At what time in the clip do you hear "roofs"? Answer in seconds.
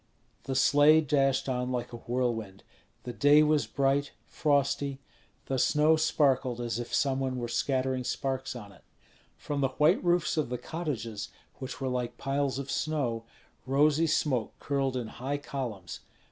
10.03-10.37